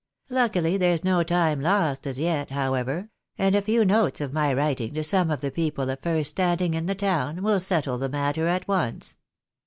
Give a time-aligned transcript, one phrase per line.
[0.31, 4.95] Luckily there's no time lost as yet, however, and a few notes of my writing
[4.95, 8.47] to some of the people of first standing in the town, will settle the matter
[8.47, 9.17] at once."